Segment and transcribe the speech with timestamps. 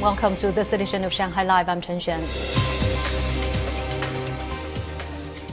[0.00, 1.68] Welcome to this edition of Shanghai Live.
[1.68, 2.26] I'm Chen Xuan.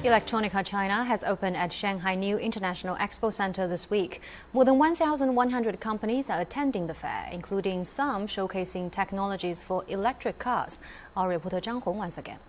[0.06, 4.22] Electronica China has opened at Shanghai New International Expo Center this week.
[4.54, 10.80] More than 1,100 companies are attending the fair, including some showcasing technologies for electric cars.
[11.18, 12.40] Our reporter Zhang Hong once again.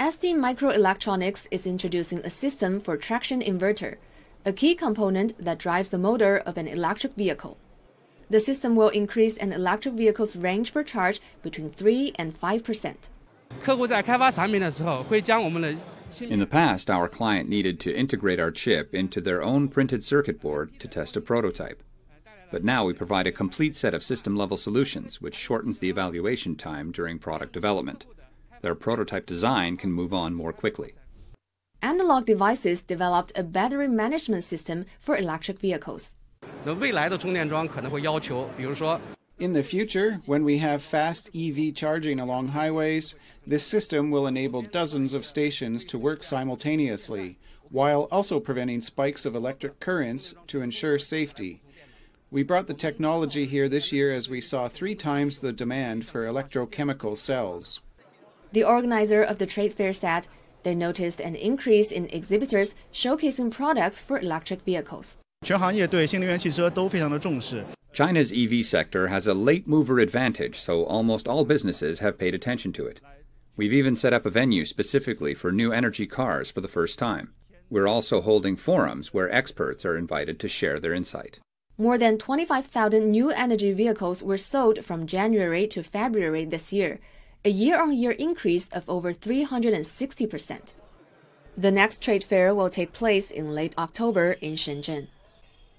[0.00, 3.96] ST Microelectronics is introducing a system for traction inverter,
[4.46, 7.58] a key component that drives the motor of an electric vehicle.
[8.28, 12.96] The system will increase an electric vehicle's range per charge between 3 and 5%.
[16.20, 20.40] In the past, our client needed to integrate our chip into their own printed circuit
[20.40, 21.82] board to test a prototype.
[22.50, 26.56] But now we provide a complete set of system level solutions, which shortens the evaluation
[26.56, 28.06] time during product development.
[28.62, 30.94] Their prototype design can move on more quickly.
[31.82, 36.14] Analog Devices developed a battery management system for electric vehicles.
[39.38, 43.14] In the future, when we have fast EV charging along highways,
[43.46, 47.38] this system will enable dozens of stations to work simultaneously,
[47.70, 51.62] while also preventing spikes of electric currents to ensure safety.
[52.32, 56.26] We brought the technology here this year as we saw three times the demand for
[56.26, 57.80] electrochemical cells.
[58.50, 60.26] The organizer of the trade fair said
[60.64, 65.16] they noticed an increase in exhibitors showcasing products for electric vehicles.
[67.92, 72.72] China's EV sector has a late mover advantage, so almost all businesses have paid attention
[72.72, 73.00] to it.
[73.54, 77.32] We've even set up a venue specifically for new energy cars for the first time.
[77.70, 81.38] We're also holding forums where experts are invited to share their insight.
[81.78, 86.98] More than 25,000 new energy vehicles were sold from January to February this year,
[87.44, 90.72] a year on year increase of over 360%.
[91.56, 95.06] The next trade fair will take place in late October in Shenzhen.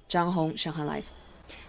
[0.09, 1.11] Zhang Hong, Shanghai Live.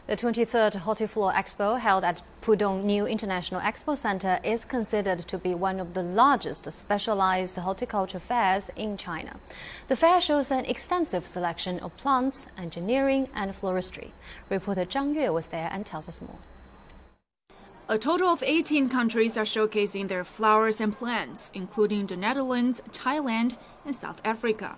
[0.06, 5.54] The 23rd Hortiflora Expo, held at Pudong New International Expo Center, is considered to be
[5.54, 9.36] one of the largest specialized horticulture fairs in China.
[9.88, 14.12] The fair shows an extensive selection of plants, engineering, and floristry.
[14.48, 16.38] Reporter Zhang Yue was there and tells us more.
[17.88, 23.56] A total of 18 countries are showcasing their flowers and plants, including the Netherlands, Thailand,
[23.84, 24.76] and South Africa.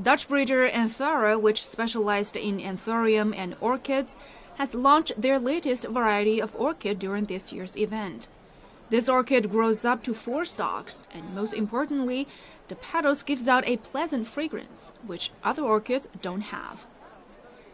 [0.00, 4.16] Dutch breeder Anthura, which specialized in anthurium and orchids,
[4.56, 8.26] has launched their latest variety of orchid during this year's event.
[8.90, 12.26] This orchid grows up to four stalks, and most importantly,
[12.68, 16.86] the petals gives out a pleasant fragrance, which other orchids don't have.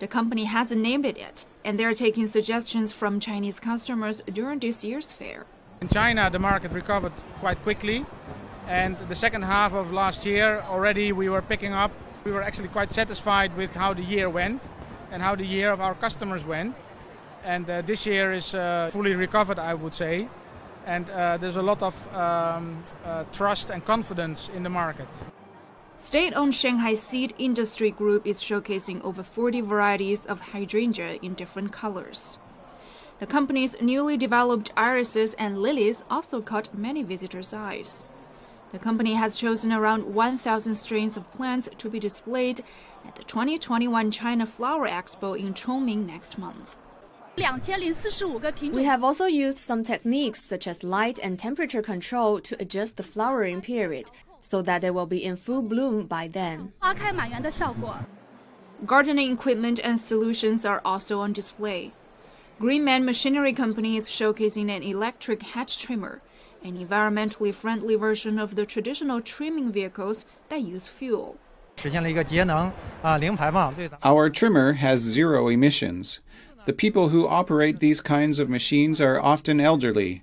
[0.01, 4.83] The company hasn't named it yet, and they're taking suggestions from Chinese customers during this
[4.83, 5.47] year's fair.
[5.81, 8.05] In China, the market recovered quite quickly,
[8.67, 11.93] and the second half of last year already we were picking up
[12.25, 14.63] we were actually quite satisfied with how the year went
[15.13, 16.77] and how the year of our customers went.
[17.45, 20.29] And uh, this year is uh, fully recovered, I would say.
[20.87, 25.09] And uh, there's a lot of um, uh, trust and confidence in the market.
[25.99, 31.73] State owned Shanghai Seed Industry Group is showcasing over 40 varieties of hydrangea in different
[31.73, 32.39] colors.
[33.21, 38.05] The company's newly developed irises and lilies also caught many visitors' eyes.
[38.75, 42.65] The company has chosen around 1,000 strains of plants to be displayed
[43.07, 46.75] at the 2021 China Flower Expo in Chongming next month.
[47.37, 53.05] We have also used some techniques such as light and temperature control to adjust the
[53.05, 56.73] flowering period so that they will be in full bloom by then.
[58.85, 61.93] Gardening equipment and solutions are also on display.
[62.59, 66.21] Greenman Machinery Company is showcasing an electric hedge trimmer
[66.65, 71.37] an environmentally friendly version of the traditional trimming vehicles that use fuel.
[74.03, 76.21] Our trimmer has zero emissions.
[76.65, 80.23] The people who operate these kinds of machines are often elderly.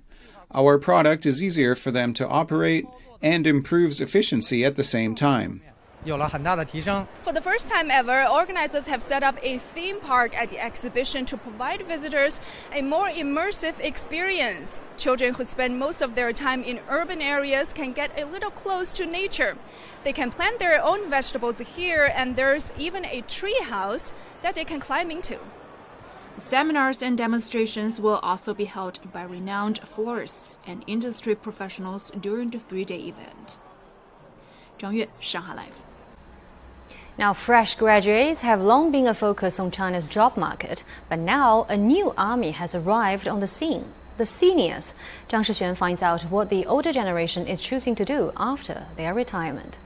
[0.52, 2.86] Our product is easier for them to operate
[3.22, 5.62] and improves efficiency at the same time.
[6.04, 7.06] 有了很大的提升。
[7.24, 11.36] For the first time ever, organizers have set up a theme park at the exhibition to
[11.36, 12.40] provide visitors
[12.72, 14.80] a more immersive experience.
[14.96, 18.92] Children who spend most of their time in urban areas can get a little close
[18.94, 19.56] to nature.
[20.02, 24.12] They can plant their own vegetables here, and there's even a tree house
[24.42, 25.38] that they can climb into.
[26.36, 32.58] Seminars and demonstrations will also be held by renowned florists and industry professionals during the
[32.58, 33.58] three day event.
[34.78, 35.91] 张悦，上海 Live
[37.18, 41.76] now, fresh graduates have long been a focus on China's job market, but now a
[41.76, 43.84] new army has arrived on the scene
[44.18, 44.94] the seniors.
[45.28, 49.78] Zhang Shixuan finds out what the older generation is choosing to do after their retirement.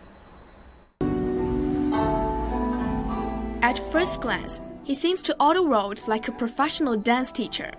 [3.62, 7.70] At first glance, he seems to auto-rolled like a professional dance teacher.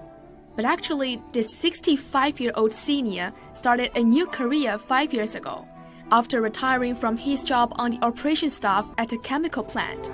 [0.56, 5.68] But actually, this 65 year old senior started a new career five years ago
[6.12, 10.12] after retiring from his job on the operation staff at a chemical plant.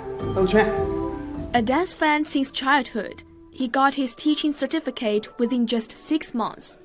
[1.53, 6.77] A dance fan since childhood, he got his teaching certificate within just six months.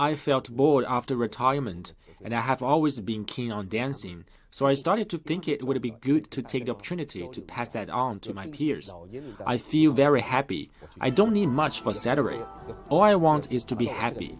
[0.00, 1.92] I felt bored after retirement,
[2.22, 5.80] and I have always been keen on dancing, so I started to think it would
[5.82, 8.92] be good to take the opportunity to pass that on to my peers.
[9.46, 10.70] I feel very happy.
[11.00, 12.40] I don't need much for salary.
[12.88, 14.38] All I want is to be happy.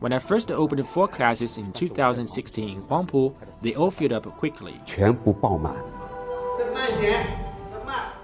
[0.00, 4.80] When I first opened four classes in 2016 in Huangpu, they all filled up quickly.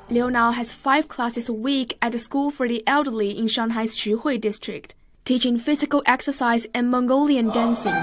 [0.08, 3.96] Liu now has five classes a week at the school for the elderly in Shanghai's
[3.96, 4.94] Xuhui district,
[5.24, 7.94] teaching physical exercise and Mongolian dancing.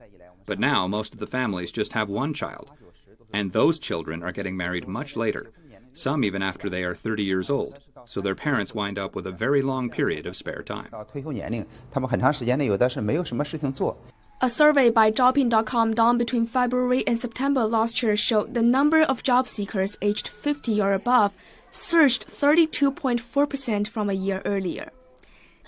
[0.44, 2.72] But now most of the families just have one child.
[3.32, 5.52] And those children are getting married much later,
[5.94, 9.32] some even after they are 30 years old, so their parents wind up with a
[9.32, 10.88] very long period of spare time.
[14.44, 19.22] A survey by Zhaopin.com done between February and September last year showed the number of
[19.22, 21.32] job seekers aged 50 or above
[21.70, 24.90] surged 32.4% from a year earlier.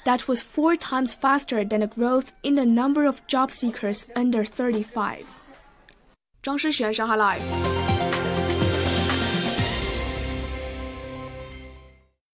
[0.05, 4.45] That was four times faster than the growth in the number of job seekers under
[4.45, 5.25] 35.
[6.43, 7.74] 张诗璇，上海 Live。